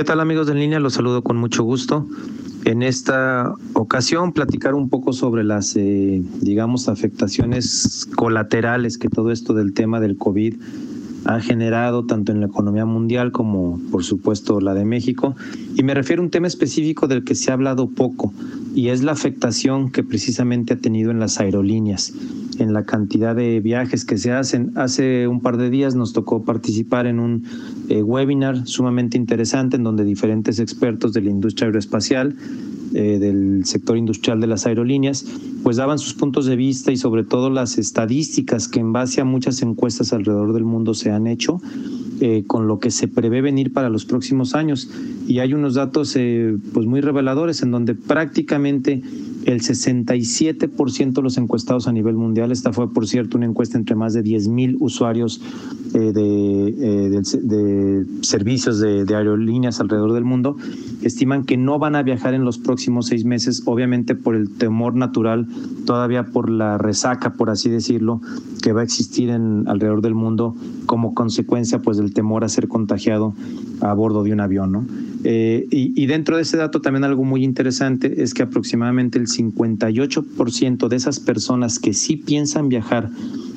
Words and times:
¿Qué 0.00 0.04
tal 0.04 0.20
amigos 0.20 0.46
de 0.46 0.54
línea? 0.54 0.80
Los 0.80 0.94
saludo 0.94 1.20
con 1.20 1.36
mucho 1.36 1.62
gusto. 1.62 2.08
En 2.64 2.82
esta 2.82 3.52
ocasión 3.74 4.32
platicar 4.32 4.74
un 4.74 4.88
poco 4.88 5.12
sobre 5.12 5.44
las, 5.44 5.76
eh, 5.76 6.22
digamos, 6.40 6.88
afectaciones 6.88 8.08
colaterales 8.16 8.96
que 8.96 9.10
todo 9.10 9.30
esto 9.30 9.52
del 9.52 9.74
tema 9.74 10.00
del 10.00 10.16
COVID 10.16 10.54
ha 11.26 11.40
generado 11.40 12.06
tanto 12.06 12.32
en 12.32 12.40
la 12.40 12.46
economía 12.46 12.86
mundial 12.86 13.30
como 13.30 13.78
por 13.90 14.02
supuesto 14.02 14.58
la 14.62 14.72
de 14.72 14.86
México. 14.86 15.36
Y 15.76 15.82
me 15.82 15.92
refiero 15.92 16.22
a 16.22 16.24
un 16.24 16.30
tema 16.30 16.46
específico 16.46 17.06
del 17.06 17.22
que 17.22 17.34
se 17.34 17.50
ha 17.50 17.54
hablado 17.54 17.90
poco 17.90 18.32
y 18.74 18.88
es 18.88 19.02
la 19.02 19.12
afectación 19.12 19.90
que 19.90 20.02
precisamente 20.02 20.72
ha 20.72 20.78
tenido 20.78 21.10
en 21.10 21.20
las 21.20 21.38
aerolíneas, 21.40 22.14
en 22.60 22.72
la 22.72 22.84
cantidad 22.84 23.34
de 23.34 23.60
viajes 23.60 24.04
que 24.04 24.18
se 24.18 24.32
hacen. 24.32 24.72
Hace 24.76 25.26
un 25.26 25.40
par 25.40 25.56
de 25.56 25.70
días 25.70 25.94
nos 25.94 26.12
tocó 26.12 26.44
participar 26.44 27.06
en 27.06 27.18
un 27.18 27.44
eh, 27.88 28.02
webinar 28.02 28.66
sumamente 28.66 29.16
interesante 29.16 29.76
en 29.76 29.84
donde 29.84 30.04
diferentes 30.04 30.58
expertos 30.58 31.12
de 31.12 31.22
la 31.22 31.30
industria 31.30 31.66
aeroespacial 31.66 32.36
eh, 32.94 33.18
del 33.18 33.64
sector 33.64 33.96
industrial 33.96 34.40
de 34.40 34.46
las 34.46 34.66
aerolíneas, 34.66 35.24
pues 35.62 35.76
daban 35.76 35.98
sus 35.98 36.14
puntos 36.14 36.46
de 36.46 36.56
vista 36.56 36.92
y 36.92 36.96
sobre 36.96 37.24
todo 37.24 37.48
las 37.48 37.78
estadísticas 37.78 38.68
que 38.68 38.80
en 38.80 38.92
base 38.92 39.20
a 39.20 39.24
muchas 39.24 39.62
encuestas 39.62 40.12
alrededor 40.12 40.52
del 40.52 40.64
mundo 40.64 40.94
se 40.94 41.10
han 41.10 41.26
hecho 41.26 41.60
eh, 42.20 42.44
con 42.46 42.66
lo 42.66 42.78
que 42.78 42.90
se 42.90 43.08
prevé 43.08 43.40
venir 43.40 43.72
para 43.72 43.88
los 43.88 44.04
próximos 44.04 44.54
años. 44.54 44.90
Y 45.26 45.38
hay 45.38 45.54
unos 45.54 45.74
datos 45.74 46.18
pues 46.72 46.86
muy 46.86 47.00
reveladores 47.00 47.62
en 47.62 47.70
donde 47.70 47.94
prácticamente 47.94 49.02
el 49.46 49.60
67% 49.60 51.12
de 51.12 51.22
los 51.22 51.38
encuestados 51.38 51.88
a 51.88 51.92
nivel 51.92 52.14
mundial, 52.14 52.52
esta 52.52 52.72
fue 52.72 52.92
por 52.92 53.06
cierto 53.06 53.36
una 53.36 53.46
encuesta 53.46 53.78
entre 53.78 53.96
más 53.96 54.12
de 54.12 54.22
10 54.22 54.48
mil 54.48 54.76
usuarios 54.80 55.40
de, 55.92 56.12
de, 56.12 58.06
servicios 58.22 58.80
de, 58.80 59.04
de 59.04 59.16
aerolíneas 59.16 59.80
alrededor 59.80 60.12
del 60.12 60.24
mundo, 60.24 60.56
estiman 61.02 61.44
que 61.44 61.56
no 61.56 61.78
van 61.78 61.96
a 61.96 62.02
viajar 62.02 62.34
en 62.34 62.44
los 62.44 62.58
próximos 62.58 63.06
seis 63.06 63.24
meses, 63.24 63.62
obviamente 63.66 64.14
por 64.14 64.34
el 64.34 64.50
temor 64.50 64.94
natural, 64.94 65.48
todavía 65.86 66.26
por 66.26 66.50
la 66.50 66.78
resaca, 66.78 67.34
por 67.34 67.50
así 67.50 67.70
decirlo, 67.70 68.20
que 68.62 68.72
va 68.72 68.82
a 68.82 68.84
existir 68.84 69.30
en 69.30 69.66
alrededor 69.68 70.02
del 70.02 70.14
mundo 70.14 70.54
como 70.86 71.14
consecuencia 71.14 71.80
pues 71.80 71.96
del 71.96 72.12
temor 72.12 72.44
a 72.44 72.48
ser 72.48 72.68
contagiado 72.68 73.34
a 73.80 73.92
bordo 73.94 74.22
de 74.22 74.32
un 74.32 74.40
avión, 74.40 74.72
¿no? 74.72 74.84
Eh, 75.24 75.66
y, 75.70 75.92
y, 76.02 76.06
dentro 76.06 76.36
de 76.36 76.42
ese 76.42 76.56
dato 76.56 76.80
también 76.80 77.04
algo 77.04 77.24
muy 77.24 77.44
interesante 77.44 78.22
es 78.22 78.32
que 78.32 78.42
aproximadamente 78.42 79.18
el 79.18 79.26
58% 79.26 80.88
de 80.88 80.96
esas 80.96 81.20
personas 81.20 81.78
que 81.78 81.92
sí 81.92 82.16
piensan 82.16 82.70
viajar 82.70 83.10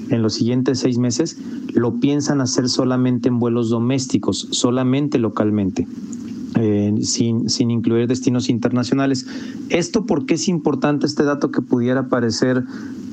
en 0.10 0.22
los 0.22 0.34
siguientes 0.34 0.80
seis 0.80 0.98
meses 0.98 1.38
lo 1.74 2.00
piensan 2.00 2.42
hacer 2.42 2.70
solamente 2.70 3.30
en 3.30 3.40
vuelos 3.40 3.70
domésticos, 3.70 4.48
solamente 4.52 5.18
localmente. 5.20 5.88
Eh, 6.56 6.94
sin, 7.02 7.50
sin 7.50 7.72
incluir 7.72 8.08
destinos 8.08 8.48
internacionales. 8.48 9.26
¿Esto 9.70 10.06
por 10.06 10.28
qué 10.28 10.36
es 10.36 10.48
importante 10.48 11.08
este 11.08 11.24
dato 11.24 11.50
que 11.50 11.62
pudiera 11.62 12.10
parecer 12.10 12.64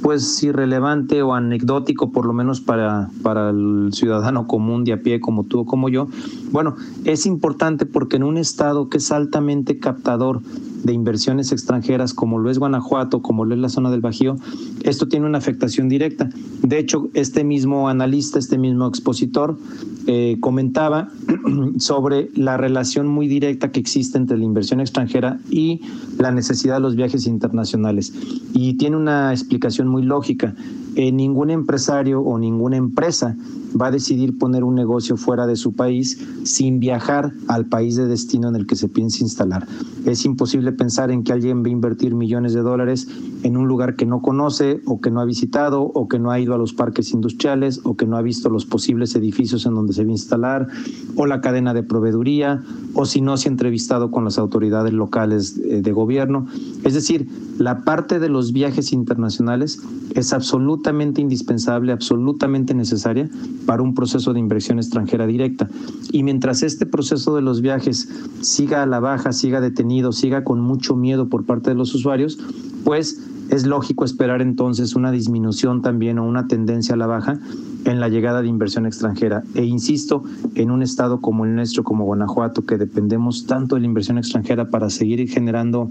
pues 0.03 0.43
irrelevante 0.43 1.23
o 1.23 1.35
anecdótico, 1.35 2.13
por 2.13 2.27
lo 2.27 2.35
menos 2.35 2.61
para, 2.61 3.09
para 3.23 3.51
el 3.51 3.91
ciudadano 3.93 4.47
común 4.47 4.85
de 4.85 4.93
a 4.93 5.03
pie 5.03 5.21
como 5.21 5.45
tú 5.45 5.61
o 5.61 5.65
como 5.65 5.89
yo? 5.89 6.09
Bueno, 6.53 6.77
es 7.05 7.25
importante 7.25 7.87
porque 7.87 8.17
en 8.17 8.25
un 8.25 8.37
estado 8.37 8.91
que 8.91 8.99
es 8.99 9.11
altamente 9.11 9.79
captador 9.79 10.43
de 10.85 10.93
inversiones 10.93 11.53
extranjeras 11.53 12.13
como 12.13 12.39
lo 12.39 12.51
es 12.51 12.59
Guanajuato, 12.59 13.23
como 13.23 13.45
lo 13.45 13.55
es 13.55 13.61
la 13.61 13.69
zona 13.69 13.91
del 13.91 14.01
Bajío, 14.01 14.37
esto 14.83 15.09
tiene 15.09 15.27
una 15.27 15.39
afectación 15.39 15.89
directa. 15.89 16.29
De 16.71 16.79
hecho, 16.79 17.11
este 17.15 17.43
mismo 17.43 17.89
analista, 17.89 18.39
este 18.39 18.57
mismo 18.57 18.87
expositor, 18.87 19.59
eh, 20.07 20.37
comentaba 20.39 21.09
sobre 21.79 22.31
la 22.37 22.57
relación 22.59 23.09
muy 23.09 23.27
directa 23.27 23.73
que 23.73 23.81
existe 23.81 24.17
entre 24.17 24.39
la 24.39 24.45
inversión 24.45 24.79
extranjera 24.79 25.41
y 25.51 25.81
la 26.17 26.31
necesidad 26.31 26.75
de 26.75 26.81
los 26.81 26.95
viajes 26.95 27.27
internacionales. 27.27 28.12
Y 28.55 28.75
tiene 28.75 28.97
una 28.97 29.33
explicación 29.33 29.89
muy 29.89 30.05
lógica. 30.05 30.55
Eh, 30.95 31.11
ningún 31.11 31.50
empresario 31.50 32.21
o 32.21 32.39
ninguna 32.39 32.77
empresa 32.77 33.37
va 33.81 33.89
a 33.89 33.91
decidir 33.91 34.39
poner 34.39 34.65
un 34.65 34.75
negocio 34.75 35.17
fuera 35.17 35.47
de 35.47 35.56
su 35.56 35.73
país 35.73 36.25
sin 36.44 36.81
viajar 36.81 37.33
al 37.49 37.67
país 37.67 37.97
de 37.97 38.06
destino 38.06 38.49
en 38.49 38.56
el 38.56 38.67
que 38.67 38.77
se 38.77 38.89
piensa 38.89 39.23
instalar. 39.23 39.67
Es 40.05 40.25
imposible 40.25 40.73
pensar 40.73 41.11
en 41.11 41.23
que 41.23 41.33
alguien 41.33 41.62
va 41.62 41.69
a 41.69 41.71
invertir 41.71 42.15
millones 42.15 42.55
de 42.55 42.61
dólares 42.61 43.09
en 43.43 43.56
un 43.56 43.69
lugar 43.69 43.97
que 43.97 44.06
no 44.06 44.23
conoce 44.23 44.81
o 44.87 45.00
que 45.00 45.11
no 45.11 45.21
ha 45.21 45.25
visitado 45.25 45.83
o 45.83 46.09
que 46.09 46.19
no 46.19 46.31
ha 46.31 46.41
ido 46.41 46.55
a 46.55 46.59
los 46.60 46.72
parques 46.72 47.12
industriales 47.12 47.81
o 47.84 47.97
que 47.97 48.06
no 48.06 48.16
ha 48.16 48.22
visto 48.22 48.48
los 48.48 48.66
posibles 48.66 49.15
edificios 49.16 49.66
en 49.66 49.75
donde 49.75 49.93
se 49.93 50.04
va 50.04 50.09
a 50.09 50.12
instalar 50.12 50.69
o 51.16 51.26
la 51.26 51.41
cadena 51.41 51.75
de 51.75 51.82
proveeduría 51.82 52.62
o 52.94 53.06
si 53.06 53.21
no 53.21 53.37
se 53.37 53.48
ha 53.48 53.53
entrevistado 53.53 54.10
con 54.10 54.25
las 54.25 54.38
autoridades 54.38 54.93
locales 54.93 55.59
eh, 55.59 55.81
de 55.82 55.93
gobierno. 55.93 56.47
Es 56.84 56.94
decir, 56.94 57.28
la 57.59 57.84
parte 57.84 58.19
de 58.19 58.28
los 58.28 58.53
viajes 58.53 58.93
internacionales 58.93 59.81
es 60.15 60.32
absolutamente 60.32 61.20
indispensable, 61.20 61.93
absolutamente 61.93 62.75
necesaria 62.75 63.28
para 63.66 63.82
un 63.82 63.94
proceso 63.94 64.32
de 64.32 64.41
inversión 64.41 64.78
extranjera 64.78 65.26
directa. 65.26 65.69
Y 66.12 66.22
mientras 66.22 66.62
este 66.62 66.87
proceso 66.87 67.34
de 67.34 67.43
los 67.43 67.60
viajes 67.60 68.09
siga 68.41 68.82
a 68.82 68.87
la 68.87 69.00
baja, 69.00 69.32
siga 69.32 69.60
detenido, 69.60 70.12
siga 70.12 70.44
con 70.44 70.60
mucho 70.60 70.97
miedo 70.97 71.28
por 71.28 71.44
parte 71.44 71.70
de 71.70 71.76
los 71.76 71.94
usuarios, 71.94 72.38
pues 72.84 73.20
es 73.50 73.66
lógico 73.66 74.05
esperar 74.05 74.41
entonces 74.43 74.94
una 74.94 75.11
disminución 75.11 75.83
también 75.83 76.19
o 76.19 76.27
una 76.27 76.47
tendencia 76.47 76.94
a 76.94 76.99
la 76.99 77.06
baja 77.06 77.38
en 77.84 78.00
la 78.00 78.09
llegada 78.09 78.43
de 78.43 78.49
inversión 78.49 78.87
extranjera. 78.87 79.43
E 79.55 79.65
insisto, 79.65 80.22
en 80.55 80.71
un 80.71 80.83
estado 80.83 81.21
como 81.21 81.44
el 81.44 81.55
nuestro, 81.55 81.83
como 81.83 82.05
Guanajuato, 82.05 82.65
que 82.65 82.78
dependemos 82.78 83.47
tanto 83.47 83.75
de 83.75 83.83
la 83.83 83.87
inversión 83.87 84.19
extranjera 84.19 84.71
para 84.71 84.88
seguir 84.88 85.28
generando 85.28 85.91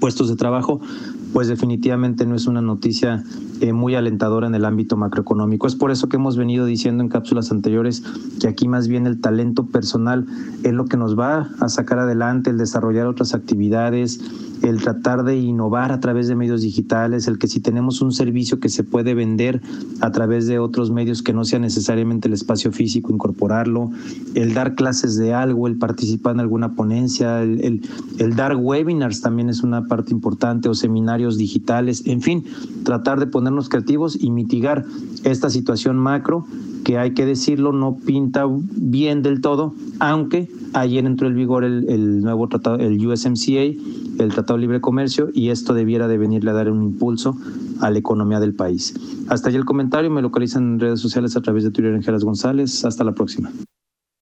puestos 0.00 0.28
de 0.28 0.36
trabajo, 0.36 0.80
pues 1.32 1.48
definitivamente 1.48 2.24
no 2.26 2.34
es 2.34 2.46
una 2.46 2.62
noticia 2.62 3.22
eh, 3.60 3.72
muy 3.72 3.94
alentadora 3.94 4.46
en 4.46 4.54
el 4.54 4.64
ámbito 4.64 4.96
macroeconómico. 4.96 5.66
Es 5.66 5.74
por 5.74 5.90
eso 5.90 6.08
que 6.08 6.16
hemos 6.16 6.36
venido 6.36 6.66
diciendo 6.66 7.02
en 7.02 7.08
cápsulas 7.08 7.50
anteriores 7.50 8.02
que 8.40 8.48
aquí 8.48 8.68
más 8.68 8.88
bien 8.88 9.06
el 9.06 9.20
talento 9.20 9.66
personal 9.66 10.26
es 10.62 10.72
lo 10.72 10.86
que 10.86 10.96
nos 10.96 11.18
va 11.18 11.50
a 11.60 11.68
sacar 11.68 11.98
adelante, 11.98 12.50
el 12.50 12.58
desarrollar 12.58 13.06
otras 13.06 13.34
actividades, 13.34 14.20
el 14.68 14.80
tratar 14.80 15.24
de 15.24 15.36
innovar 15.36 15.92
a 15.92 16.00
través 16.00 16.28
de 16.28 16.34
medios 16.34 16.62
digitales, 16.62 17.28
el 17.28 17.38
que 17.38 17.48
si 17.48 17.60
tenemos 17.60 18.00
un 18.02 18.12
servicio 18.12 18.60
que 18.60 18.68
se 18.68 18.84
puede 18.84 19.14
vender 19.14 19.60
a 20.00 20.10
través 20.10 20.46
de 20.46 20.58
otros 20.58 20.90
medios 20.90 21.22
que 21.22 21.32
no 21.32 21.44
sea 21.44 21.58
necesariamente 21.58 22.28
el 22.28 22.34
espacio 22.34 22.72
físico, 22.72 23.12
incorporarlo, 23.12 23.90
el 24.34 24.54
dar 24.54 24.74
clases 24.74 25.16
de 25.16 25.34
algo, 25.34 25.66
el 25.66 25.76
participar 25.76 26.34
en 26.34 26.40
alguna 26.40 26.74
ponencia, 26.74 27.42
el, 27.42 27.80
dar 28.34 28.56
webinars 28.56 29.20
también 29.20 29.48
es 29.48 29.62
una 29.62 29.86
parte 29.86 30.12
importante 30.12 30.68
o 30.68 30.74
seminarios 30.74 31.38
digitales, 31.38 32.02
en 32.06 32.20
fin, 32.20 32.44
tratar 32.84 33.20
de 33.20 33.26
ponernos 33.26 33.68
creativos 33.68 34.18
y 34.20 34.30
mitigar 34.30 34.84
esta 35.24 35.50
situación 35.50 35.96
macro 35.96 36.46
que 36.84 36.98
hay 36.98 37.14
que 37.14 37.26
decirlo, 37.26 37.72
no 37.72 37.96
pinta 37.96 38.44
bien 38.48 39.22
del 39.22 39.40
todo, 39.40 39.74
aunque 39.98 40.48
ayer 40.72 41.04
entró 41.04 41.26
en 41.26 41.34
vigor 41.34 41.64
el, 41.64 41.88
el 41.88 42.20
nuevo 42.20 42.48
tratado, 42.48 42.76
el 42.76 43.04
USMCA, 43.04 43.72
el 44.18 44.32
Tratado 44.32 44.54
de 44.54 44.62
Libre 44.62 44.80
Comercio, 44.80 45.30
y 45.32 45.50
esto 45.50 45.74
debiera 45.74 46.08
de 46.08 46.18
venirle 46.18 46.50
a 46.50 46.54
dar 46.54 46.70
un 46.70 46.82
impulso 46.82 47.36
a 47.80 47.90
la 47.90 47.98
economía 47.98 48.40
del 48.40 48.54
país. 48.54 48.94
Hasta 49.28 49.48
allí 49.48 49.56
el 49.56 49.64
comentario, 49.64 50.10
me 50.10 50.22
localizan 50.22 50.64
en 50.64 50.80
redes 50.80 51.00
sociales 51.00 51.36
a 51.36 51.40
través 51.40 51.64
de 51.64 51.70
Twitter 51.70 51.94
en 51.94 52.02
Geras 52.02 52.24
González. 52.24 52.84
Hasta 52.84 53.04
la 53.04 53.12
próxima. 53.12 53.50